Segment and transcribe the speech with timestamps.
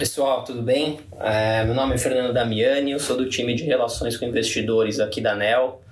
[0.00, 0.98] Pessoal, tudo bem?
[1.20, 5.20] É, meu nome é Fernando Damiani, eu sou do time de Relações com Investidores aqui
[5.20, 5.82] da NEL.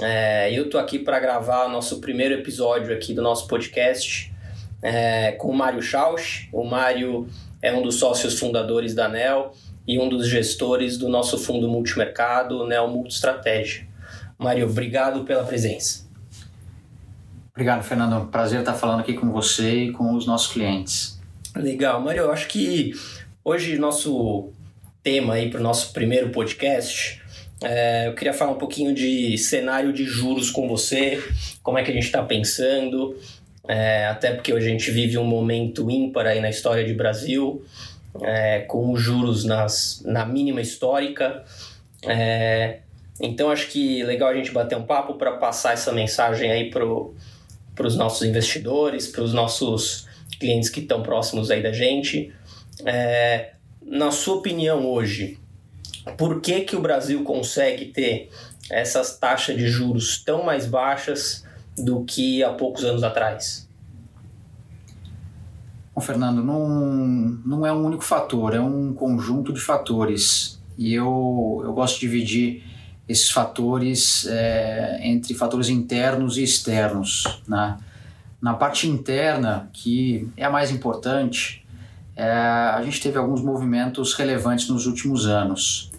[0.00, 4.32] É, eu estou aqui para gravar nosso primeiro episódio aqui do nosso podcast
[4.80, 6.48] é, com o Mário Schausch.
[6.54, 7.28] O Mário
[7.60, 9.52] é um dos sócios fundadores da NEL
[9.86, 13.86] e um dos gestores do nosso fundo multimercado, NEL Multistratégia.
[14.38, 16.08] Mário, obrigado pela presença.
[17.50, 18.26] Obrigado, Fernando.
[18.30, 21.20] Prazer estar falando aqui com você e com os nossos clientes.
[21.54, 22.22] Legal, Mário.
[22.22, 22.94] Eu acho que
[23.44, 24.52] hoje nosso
[25.02, 27.20] tema aí para o nosso primeiro podcast,
[27.62, 31.22] é, eu queria falar um pouquinho de cenário de juros com você,
[31.62, 33.16] como é que a gente está pensando,
[33.68, 37.64] é, até porque hoje a gente vive um momento ímpar aí na história de Brasil,
[38.22, 41.44] é, com os juros nas, na mínima histórica.
[42.02, 42.80] É,
[43.20, 46.84] então acho que legal a gente bater um papo para passar essa mensagem aí para
[47.86, 52.32] os nossos investidores, para os nossos clientes que estão próximos aí da gente.
[52.84, 55.38] É, na sua opinião hoje,
[56.16, 58.30] por que, que o Brasil consegue ter
[58.70, 61.44] essas taxas de juros tão mais baixas
[61.76, 63.68] do que há poucos anos atrás?
[65.94, 66.68] Bom, Fernando, não,
[67.44, 70.60] não é um único fator, é um conjunto de fatores.
[70.78, 72.64] E eu, eu gosto de dividir
[73.08, 77.42] esses fatores é, entre fatores internos e externos.
[77.46, 77.76] Né?
[78.40, 81.59] Na parte interna, que é a mais importante,
[82.20, 85.90] é, a gente teve alguns movimentos relevantes nos últimos anos.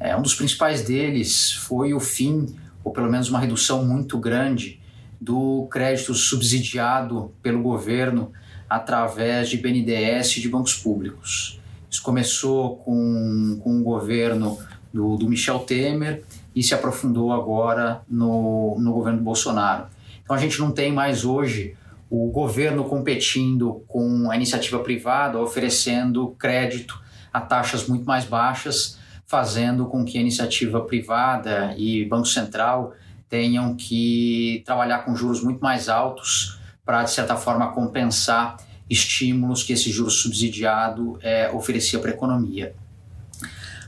[0.00, 4.80] É, um dos principais deles foi o fim, ou pelo menos uma redução muito grande,
[5.20, 8.32] do crédito subsidiado pelo governo
[8.68, 11.60] através de BNDES e de bancos públicos.
[11.88, 14.58] Isso começou com, com o governo
[14.92, 16.24] do, do Michel Temer
[16.56, 19.86] e se aprofundou agora no, no governo Bolsonaro.
[20.24, 21.76] Então a gente não tem mais hoje
[22.10, 27.00] o governo competindo com a iniciativa privada, oferecendo crédito
[27.32, 32.94] a taxas muito mais baixas, fazendo com que a iniciativa privada e Banco Central
[33.28, 38.56] tenham que trabalhar com juros muito mais altos para, de certa forma, compensar
[38.88, 42.74] estímulos que esse juro subsidiado é, oferecia para a economia.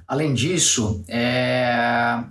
[0.07, 2.23] Além disso, é,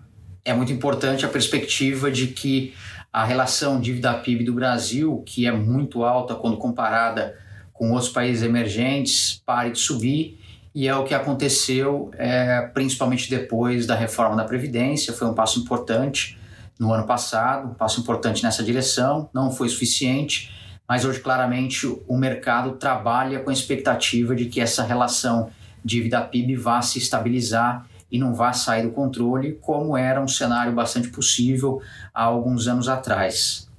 [0.45, 2.75] é muito importante a perspectiva de que
[3.11, 7.35] a relação dívida-PIB do Brasil, que é muito alta quando comparada
[7.73, 10.39] com outros países emergentes, pare de subir,
[10.75, 15.59] e é o que aconteceu é, principalmente depois da reforma da Previdência, foi um passo
[15.59, 16.37] importante
[16.79, 20.53] no ano passado, um passo importante nessa direção, não foi suficiente,
[20.87, 25.49] mas hoje claramente o mercado trabalha com a expectativa de que essa relação
[25.83, 31.09] dívida-PIB vá se estabilizar e não vá sair do controle, como era um cenário bastante
[31.09, 31.81] possível
[32.13, 33.69] há alguns anos atrás.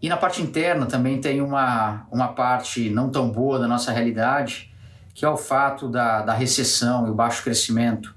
[0.00, 4.72] E na parte interna também tem uma, uma parte não tão boa da nossa realidade,
[5.12, 8.14] que é o fato da, da recessão e o baixo crescimento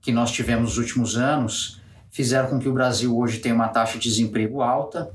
[0.00, 3.98] que nós tivemos nos últimos anos, fizeram com que o Brasil hoje tenha uma taxa
[3.98, 5.10] de desemprego alta,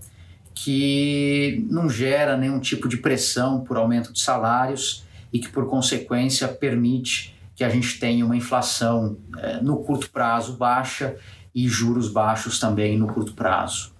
[0.54, 6.48] que não gera nenhum tipo de pressão por aumento de salários e que, por consequência,
[6.48, 11.18] permite que a gente tenha uma inflação é, no curto prazo baixa
[11.54, 13.92] e juros baixos também no curto prazo.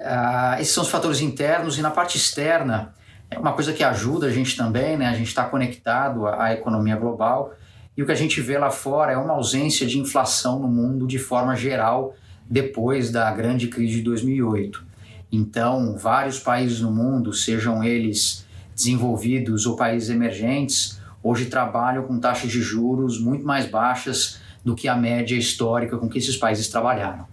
[0.00, 2.94] Ah, esses são os fatores internos e na parte externa,
[3.30, 5.08] é uma coisa que ajuda a gente também, né?
[5.08, 7.52] a gente está conectado à, economia global
[7.94, 11.06] e o que a gente vê lá fora é uma ausência de inflação no mundo
[11.06, 12.14] de forma geral
[12.48, 14.82] depois da grande crise de 2008.
[15.30, 22.50] Então, vários países no mundo, sejam eles desenvolvidos ou países emergentes, hoje trabalham com taxas
[22.50, 27.26] de juros muito mais baixas do que a média histórica com que esses países trabalharam.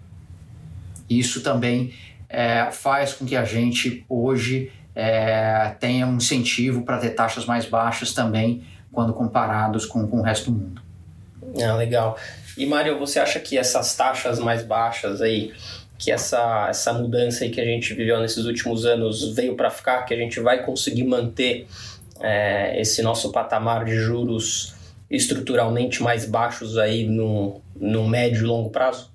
[1.10, 1.94] Isso também
[2.28, 7.66] é, faz com que a gente hoje é, tenha um incentivo para ter taxas mais
[7.66, 10.82] baixas também quando comparados com, com o resto do mundo.
[11.64, 12.18] Ah, legal.
[12.58, 15.54] E Mário, você acha que essas taxas mais baixas aí,
[15.98, 20.04] que essa, essa mudança aí que a gente viveu nesses últimos anos veio para ficar,
[20.04, 21.68] que a gente vai conseguir manter
[22.22, 24.76] é, esse nosso patamar de juros
[25.10, 29.12] estruturalmente mais baixos aí no, no médio e longo prazo?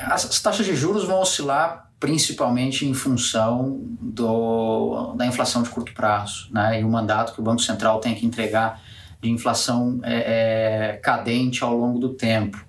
[0.00, 6.48] As taxas de juros vão oscilar principalmente em função do, da inflação de curto prazo
[6.52, 8.82] né, e o mandato que o Banco Central tem que entregar
[9.20, 12.64] de inflação é, é, cadente ao longo do tempo.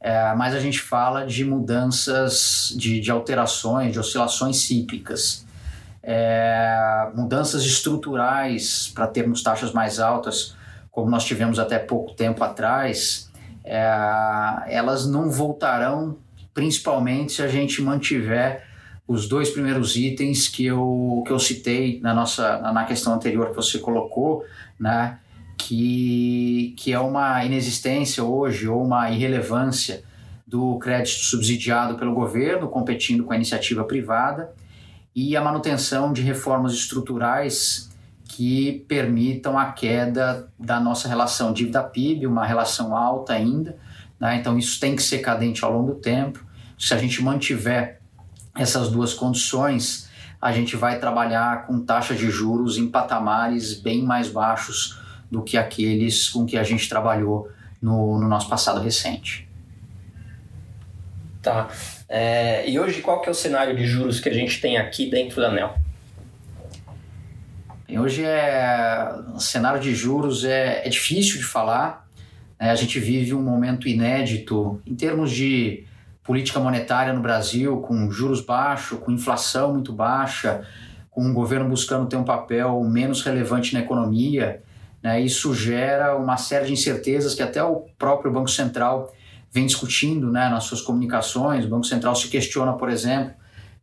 [0.00, 5.43] É, mas a gente fala de mudanças, de, de alterações, de oscilações cíclicas
[6.06, 10.54] é, mudanças estruturais para termos taxas mais altas,
[10.90, 13.30] como nós tivemos até pouco tempo atrás,
[13.64, 13.82] é,
[14.68, 16.18] elas não voltarão,
[16.52, 18.62] principalmente se a gente mantiver
[19.08, 23.56] os dois primeiros itens que eu, que eu citei na nossa na questão anterior que
[23.56, 24.44] você colocou,
[24.78, 25.18] né?
[25.56, 30.02] que, que é uma inexistência hoje ou uma irrelevância
[30.46, 34.52] do crédito subsidiado pelo governo, competindo com a iniciativa privada,
[35.14, 37.90] e a manutenção de reformas estruturais
[38.24, 43.78] que permitam a queda da nossa relação dívida-PIB, uma relação alta ainda.
[44.18, 44.36] Né?
[44.36, 46.44] Então, isso tem que ser cadente ao longo do tempo.
[46.76, 48.00] Se a gente mantiver
[48.56, 50.08] essas duas condições,
[50.40, 54.98] a gente vai trabalhar com taxa de juros em patamares bem mais baixos
[55.30, 57.48] do que aqueles com que a gente trabalhou
[57.80, 59.43] no, no nosso passado recente.
[61.44, 61.68] Tá.
[62.08, 65.10] É, e hoje qual que é o cenário de juros que a gente tem aqui
[65.10, 65.74] dentro da ANEL?
[67.86, 72.08] Hoje é o cenário de juros é, é difícil de falar.
[72.58, 72.70] Né?
[72.70, 75.84] A gente vive um momento inédito em termos de
[76.22, 80.66] política monetária no Brasil, com juros baixos, com inflação muito baixa,
[81.10, 84.62] com o governo buscando ter um papel menos relevante na economia.
[85.02, 85.20] Né?
[85.20, 89.12] Isso gera uma série de incertezas que até o próprio Banco Central
[89.54, 91.64] vem discutindo né, nas suas comunicações.
[91.64, 93.34] O Banco Central se questiona, por exemplo,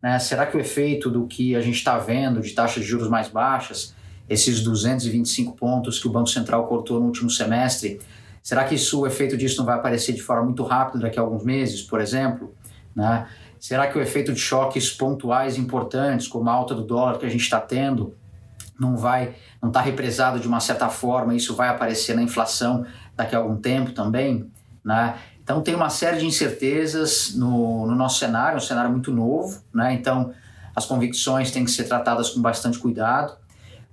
[0.04, 3.08] né, será que o efeito do que a gente está vendo de taxas de juros
[3.08, 3.96] mais baixas,
[4.30, 8.02] esses 225 pontos que o Banco Central cortou no último semestre,
[8.44, 11.22] será que isso, o efeito disso não vai aparecer de forma muito rápida daqui a
[11.22, 12.54] alguns meses, por exemplo?
[12.94, 13.26] Né?
[13.58, 17.30] Será que o efeito de choques pontuais importantes, como a alta do dólar que a
[17.30, 18.14] gente está tendo,
[18.78, 22.86] não vai, não está represado de uma certa forma, isso vai aparecer na inflação
[23.16, 24.52] daqui a algum tempo também,
[24.84, 25.16] né?
[25.52, 29.94] Então tem uma série de incertezas no, no nosso cenário, um cenário muito novo, né?
[29.94, 30.34] Então
[30.74, 33.36] as convicções têm que ser tratadas com bastante cuidado.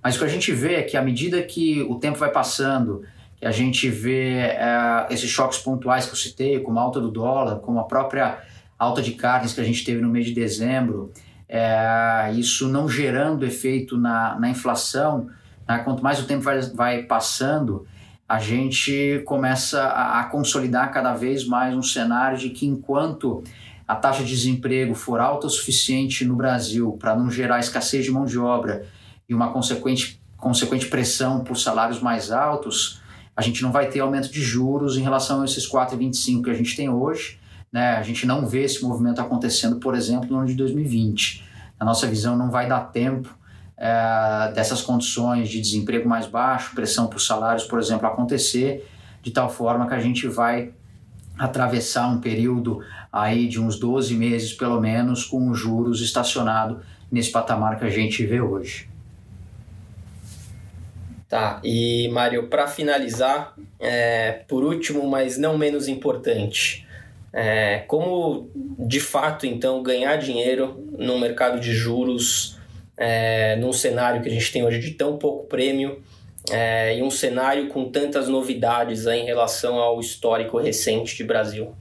[0.01, 3.03] Mas o que a gente vê é que à medida que o tempo vai passando,
[3.35, 7.11] que a gente vê é, esses choques pontuais que eu citei, como a alta do
[7.11, 8.37] dólar, como a própria
[8.77, 11.11] alta de carnes que a gente teve no mês de dezembro,
[11.49, 15.27] é, isso não gerando efeito na, na inflação,
[15.67, 15.79] né?
[15.79, 17.85] quanto mais o tempo vai, vai passando,
[18.29, 23.43] a gente começa a, a, consolidar cada vez mais um cenário de que enquanto
[23.87, 28.11] a taxa de desemprego for alta o suficiente no Brasil para não gerar escassez de
[28.11, 28.85] mão de obra
[29.27, 33.01] e uma consequente, consequente pressão por salários mais altos,
[33.35, 36.53] a gente não vai ter aumento de juros em relação a esses 4,25 que a
[36.53, 37.39] gente tem hoje.
[37.71, 37.95] Né?
[37.95, 41.43] A gente não vê esse movimento acontecendo, por exemplo, no ano de 2020.
[41.79, 43.35] Na nossa visão, não vai dar tempo
[43.79, 48.85] é, dessas condições de desemprego mais baixo, pressão por salários, por exemplo, acontecer,
[49.21, 50.71] de tal forma que a gente vai
[51.37, 57.31] atravessar um período aí de uns 12 meses, pelo menos, com os juros estacionado nesse
[57.31, 58.89] patamar que a gente vê hoje.
[61.29, 66.85] Tá, e Mário, para finalizar, é, por último, mas não menos importante,
[67.31, 68.49] é, como
[68.79, 72.58] de fato então ganhar dinheiro no mercado de juros
[72.99, 76.03] é, num cenário que a gente tem hoje de tão pouco prêmio
[76.51, 81.73] é, e um cenário com tantas novidades em relação ao histórico recente de Brasil?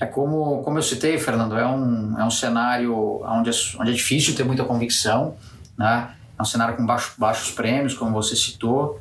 [0.00, 3.94] É como, como eu citei, Fernando, é um, é um cenário onde é, onde é
[3.94, 5.36] difícil ter muita convicção,
[5.76, 6.10] né?
[6.36, 8.98] é um cenário com baixo, baixos prêmios, como você citou.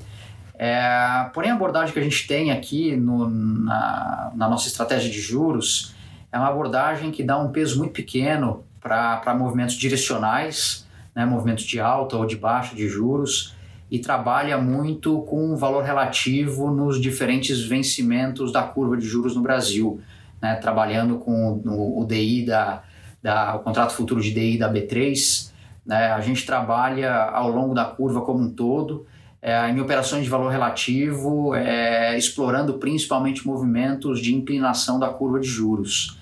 [0.60, 5.22] É, porém, a abordagem que a gente tem aqui no, na, na nossa estratégia de
[5.22, 5.96] juros
[6.32, 11.80] é uma abordagem que dá um peso muito pequeno para movimentos direcionais, né, movimentos de
[11.80, 13.56] alta ou de baixa de juros,
[13.90, 19.42] e trabalha muito com o valor relativo nos diferentes vencimentos da curva de juros no
[19.42, 20.00] Brasil,
[20.42, 22.84] né, trabalhando com o, o DI da,
[23.22, 25.52] da, o contrato futuro de DI da B3.
[25.86, 29.06] Né, a gente trabalha ao longo da curva como um todo,
[29.42, 35.48] é, em operações de valor relativo, é, explorando principalmente movimentos de inclinação da curva de
[35.48, 36.18] juros.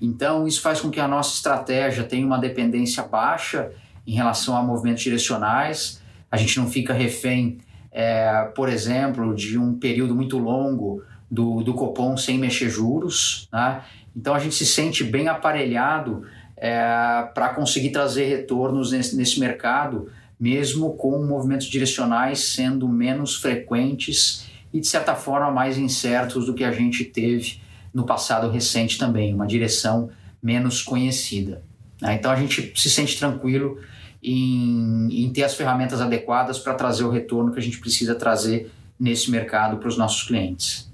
[0.00, 3.70] Então, isso faz com que a nossa estratégia tenha uma dependência baixa
[4.06, 6.00] em relação a movimentos direcionais.
[6.30, 7.58] A gente não fica refém,
[7.90, 13.48] é, por exemplo, de um período muito longo do, do Copom sem mexer juros.
[13.52, 13.82] Né?
[14.16, 16.24] Então, a gente se sente bem aparelhado
[16.56, 24.48] é, para conseguir trazer retornos nesse, nesse mercado, mesmo com movimentos direcionais sendo menos frequentes
[24.72, 27.60] e, de certa forma, mais incertos do que a gente teve
[27.92, 30.10] no passado recente também, uma direção
[30.42, 31.62] menos conhecida.
[32.00, 32.14] Né?
[32.14, 33.78] Então a gente se sente tranquilo
[34.22, 38.70] em, em ter as ferramentas adequadas para trazer o retorno que a gente precisa trazer
[38.98, 40.88] nesse mercado para os nossos clientes.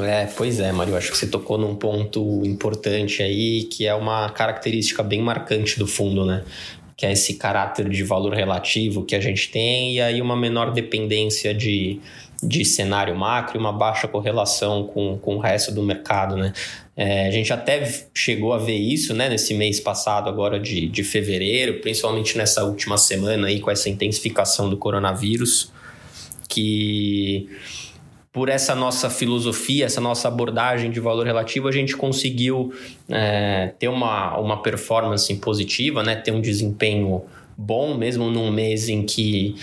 [0.00, 4.30] É, pois é, Mário, acho que você tocou num ponto importante aí, que é uma
[4.30, 6.44] característica bem marcante do fundo, né?
[6.96, 10.72] Que é esse caráter de valor relativo que a gente tem e aí uma menor
[10.72, 12.00] dependência de
[12.42, 16.52] de cenário macro e uma baixa correlação com, com o resto do mercado, né?
[16.96, 21.02] É, a gente até chegou a ver isso, né, nesse mês passado agora de, de
[21.02, 25.72] fevereiro, principalmente nessa última semana aí com essa intensificação do coronavírus.
[26.48, 27.48] que
[28.32, 32.72] por essa nossa filosofia, essa nossa abordagem de valor relativo, a gente conseguiu
[33.08, 36.16] é, ter uma, uma performance positiva, né?
[36.16, 37.22] ter um desempenho
[37.56, 39.54] bom, mesmo num mês em que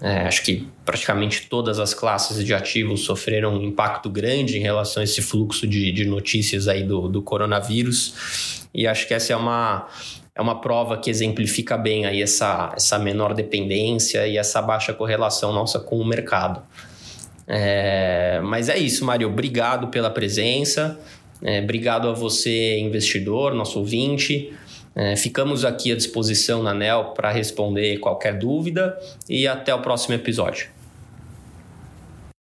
[0.00, 5.00] é, acho que praticamente todas as classes de ativos sofreram um impacto grande em relação
[5.00, 8.66] a esse fluxo de, de notícias aí do, do coronavírus.
[8.74, 9.86] E acho que essa é uma,
[10.34, 15.52] é uma prova que exemplifica bem aí essa, essa menor dependência e essa baixa correlação
[15.52, 16.62] nossa com o mercado.
[17.46, 19.28] É, mas é isso, Mário.
[19.28, 20.98] Obrigado pela presença.
[21.42, 24.52] É, obrigado a você, investidor, nosso ouvinte.
[24.94, 28.96] É, ficamos aqui à disposição na NEL para responder qualquer dúvida
[29.28, 30.73] e até o próximo episódio.